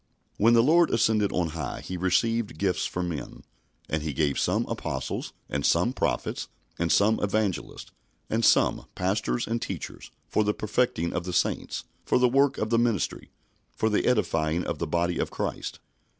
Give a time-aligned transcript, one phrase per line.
[0.37, 3.43] When the Lord ascended on high He received gifts for men,
[3.87, 6.47] "and he gave some, apostles; and some, prophets;
[6.79, 7.91] and some, evangelists;
[8.27, 12.71] and some, pastors and teachers; for the perfecting of the saints, for the work of
[12.71, 13.29] the ministry,
[13.75, 15.77] for the edifying of the body of Christ."